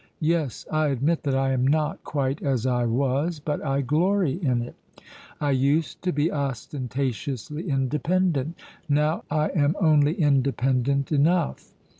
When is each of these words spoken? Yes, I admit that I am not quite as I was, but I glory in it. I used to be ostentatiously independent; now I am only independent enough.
Yes, 0.19 0.65
I 0.71 0.87
admit 0.87 1.21
that 1.25 1.35
I 1.35 1.51
am 1.51 1.67
not 1.67 2.03
quite 2.03 2.41
as 2.41 2.65
I 2.65 2.87
was, 2.87 3.39
but 3.39 3.63
I 3.63 3.81
glory 3.81 4.41
in 4.43 4.63
it. 4.63 4.73
I 5.39 5.51
used 5.51 6.01
to 6.01 6.11
be 6.11 6.31
ostentatiously 6.31 7.69
independent; 7.69 8.57
now 8.89 9.23
I 9.29 9.49
am 9.49 9.75
only 9.79 10.15
independent 10.19 11.11
enough. 11.11 11.75